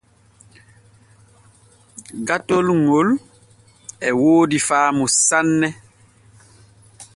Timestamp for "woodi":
4.19-4.57